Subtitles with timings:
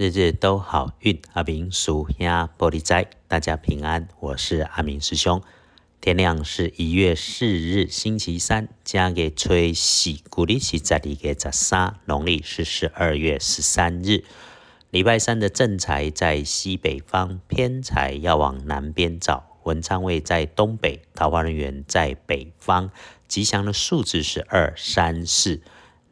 [0.00, 5.42] 日日都好运，阿明属鸭玻璃斋，大家平安，我是阿明师兄。
[6.00, 14.24] 天亮是一月四日，星期三，加给吹喜，古历是在里个十三，农历是十二月十三日。
[14.88, 19.58] 礼拜三的正财在西北方，偏财要往南边找。
[19.64, 22.90] 文昌位在东北，桃花人员在北方。
[23.28, 25.60] 吉祥的数字是二、三、四。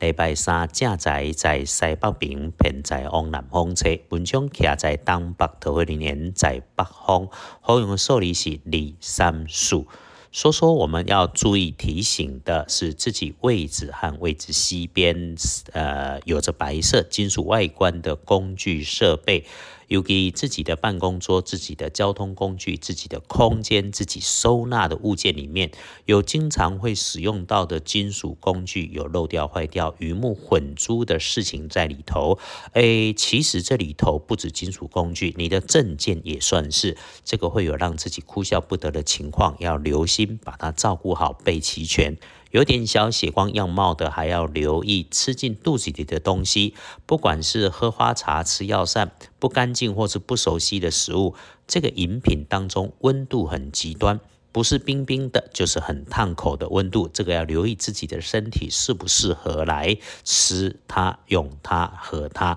[0.00, 3.98] 礼拜三正在在西北边，偏在往南方车。
[4.10, 7.28] 文昌徛在东北，桃花人在北方。
[7.60, 9.84] 好用的数字是二、三、四。
[10.30, 15.34] 说说我们要注意提醒的是，自己位置和位置西边，
[15.72, 19.44] 呃，有着白色金属外观的工具设备。
[19.88, 25.70] 尤其自己的办公桌、自己的交通工具、自己的空间、自己收纳的物件里面
[26.04, 32.38] 有经常会使用到的金属工具，有漏掉、坏掉、鱼目混珠的事情在里头。
[32.74, 36.96] 诶，其实这里头不止金属工具，你的证件也算是。
[37.24, 42.16] 这个会有让自己哭笑不得的情况，要留心把它照顾好，备齐全。
[42.50, 51.34] 有点小血光样貌的，还要留意吃进肚子里的东西，不管是喝花茶、吃药膳，不干净或是不熟悉的食物，
[51.66, 54.18] 这个饮品当中温度很极端，
[54.50, 62.56] 不是冰冰的，就是很烫口的温度，这个要留意自己的身体适不适合来吃它、用它、喝它。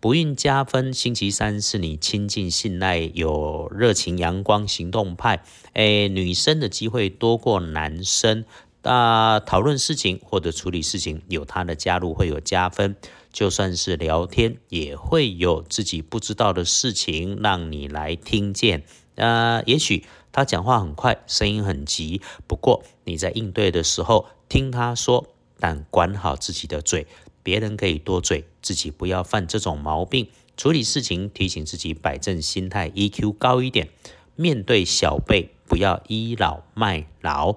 [0.00, 8.44] 不孕加分，星期三是你亲近、信赖、有热情、阳光、行动派，诶，女生的机会多过男生。
[8.82, 12.96] 那讨论事情或者处理事情，有他的加入会有加分。
[13.30, 18.84] 就算是聊天，也会有自己不知道的事情让你来听见。
[19.16, 25.26] 呃，也许他讲话很快，声音很急，不过你在应对的时候听他说，
[25.60, 27.06] 但管好自己的嘴。
[27.42, 30.28] 别人可以多嘴，自己不要犯这种毛病。
[30.56, 33.88] 处理事情，提醒自己摆正心态，EQ 高一点。
[34.36, 37.56] 面对小辈，不要倚老卖老。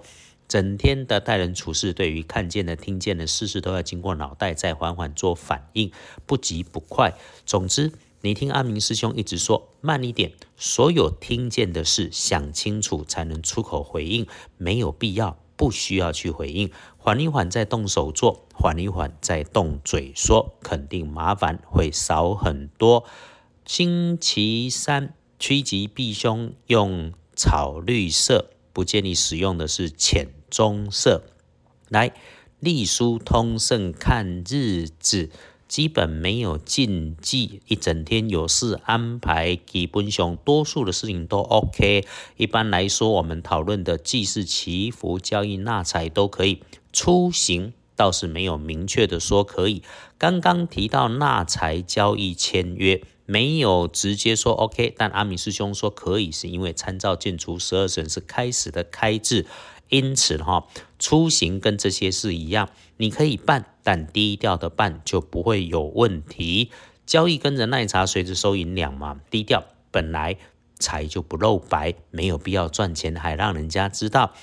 [0.52, 5.94] 整天的待人处事，对于看见的、听见的事事，都要经过脑袋再缓缓做反应，
[6.25, 7.14] 不急不快。
[7.46, 14.28] 总之，你听阿明师兄一直说慢一点，所有听见的事想清楚才能出口回应，
[14.58, 23.06] 没有必要，不需要去回应，缓一缓再动手做，缓一缓再动嘴说，肯定麻烦会少很多。
[23.66, 30.28] 星期三趋吉避凶，用草绿色，不建议使用的是浅。
[30.51, 31.23] 棕色，
[31.89, 32.13] 来
[32.59, 35.31] 隶书通胜看日子，
[35.67, 42.06] 基本没有禁忌，一整天有事安排，基本上多数的事情都 OK。
[42.35, 46.62] 一般来说，我们讨论的祭祀、祈福、交易、纳财都可以。
[46.94, 49.81] 出行倒是没有明确的说可以。
[50.18, 54.94] 刚刚提到纳财、交易、签约，没有直接说 OK。
[54.97, 59.45] 但阿米师兄说可以，是因为参照建筑十二神是开始的开智。
[59.91, 66.72] 因此哈，出行跟这些事一样，你可以办，但低调的办就不会有问题。
[67.06, 70.38] 交易跟着奶茶，随着收银两嘛，低调本来
[70.80, 74.34] 财就不露白，没有必要赚钱还让人家知道。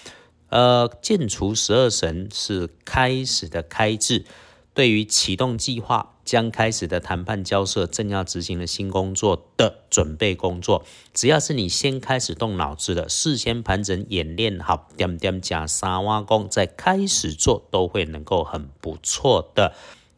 [0.51, 4.27] 呃，建除十二神是开始的开智。
[4.75, 10.85] 对于启动计划、将开始的谈判交涉、正要执行的新工作的准备工作，
[11.15, 19.73] 只要是你先开始动脑子的，事先盘整演练好，点点加沙挖工，再开始做，都会能够很不错的。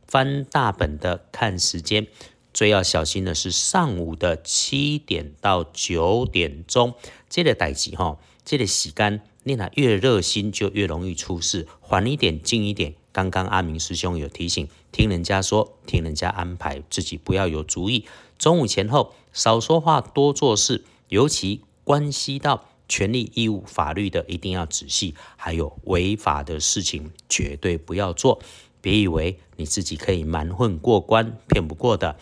[0.04, 2.08] 翻大本的看时间，
[2.52, 6.94] 最要小心的是上午的七点到九点钟，
[7.28, 12.96] 这个代志哈，这个时间你那越热心就越容易出事，缓一点，静一点。
[13.12, 18.06] 刚刚阿明师兄有提醒，听人家说，听人家安排，自己不要有主意。
[18.38, 25.14] 中午前后少说话，多做事，尤其关系到权利义务、法律的，一定要仔细。
[25.36, 28.40] 还有违法的事情，绝对不要做。
[28.80, 32.16] 别以为你自己可以蛮混过关，骗不过的。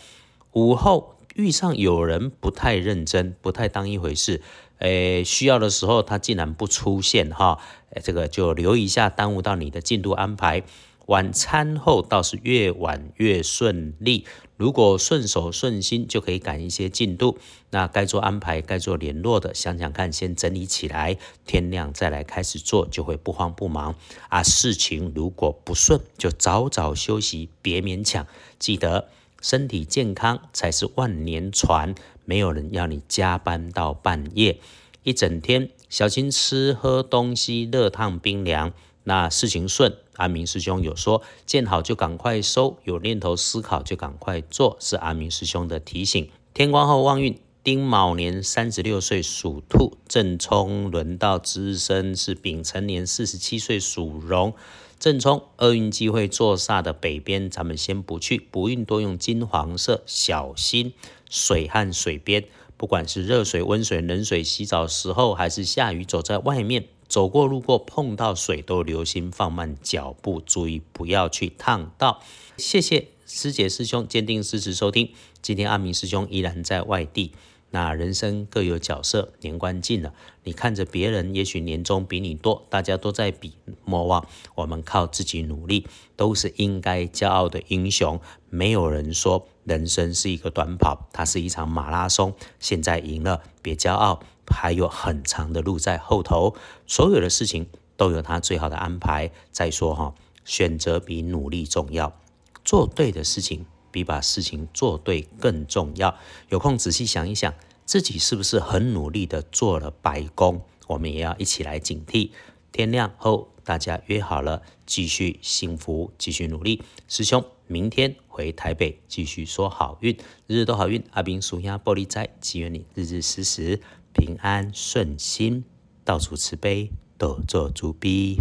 [0.53, 4.43] 午后遇上有人不太认真，不太当一回事。
[4.79, 7.61] 诶，需要的时候他竟然不出现哈，
[8.03, 10.65] 这个就留意一下，耽误到你的进度安排。
[11.09, 14.27] 晚餐后倒是越晚越顺利，
[14.59, 17.39] 如果顺手顺心就可以赶一些进度。
[17.71, 21.17] 那该做安排、该做联络的，想想看，先整理起来，
[21.47, 23.95] 天亮再来开始做，就会不慌不忙。
[24.29, 28.27] 啊，事情如果不顺，就早早休息，别勉强。
[28.59, 29.09] 记得
[29.41, 31.95] 身体健康才是万年船。
[32.27, 34.61] 没有人要你加班到半夜，
[35.05, 38.75] 一整天小心吃喝东西，热烫冰凉。
[39.05, 46.29] 那事情顺阿明师兄有说，见好就赶快收，有念头思考就赶快做，是阿明师兄的提醒。
[46.53, 54.55] 天光后旺运，丁卯年三十六岁属兔，正冲轮到资生是丙辰年四十七岁属龙。
[54.99, 58.37] 正冲厄运机会坐煞的北边，咱们先不去。
[58.51, 60.93] 不运多用金黄色，小心
[61.31, 62.45] 水和水边，
[62.79, 72.23] 不管是热水、温水、冷水洗澡时候，还是下雨走在外面，走过路过碰到水，都留心放慢脚步，注意不要去烫到。
[72.57, 75.11] 谢谢师姐师兄坚定支持收听。
[75.43, 77.33] 今天阿明师兄依然在外地。
[77.71, 83.53] 那人生各有角色，年关近了，你看着别人，也许年终比你多，大家都在比，
[83.85, 85.87] 莫忘我们靠自己努力，
[86.17, 88.19] 都是应该骄傲的英雄。
[88.49, 92.35] 没有人说人生是一个短跑，它是一场马拉松。
[92.59, 96.55] 现在赢了，别骄傲，还有很长的路在后头。
[96.87, 97.69] 所有的事情
[97.99, 99.31] 都有他最好的安排。
[99.53, 100.15] 再说哈，
[100.47, 102.19] 选择比努力重要，
[102.65, 103.67] 做对的事情。
[103.99, 106.17] 比把事情做对更重要。
[106.51, 107.53] 有空仔细想一想，
[107.85, 110.63] 自己是不是很努力的做了白工？
[110.87, 112.31] 我们也要一起来警惕。
[112.71, 116.83] 天亮后，大家约好了，继续幸福，继续努力。
[117.09, 120.17] 师兄，明天回台北继续说好运，
[120.47, 121.03] 日日都好运。
[121.11, 123.81] 阿兵属鸭玻璃斋，祈愿你日日时时
[124.13, 125.65] 平安顺心，
[126.05, 128.41] 到处慈悲，多做主逼。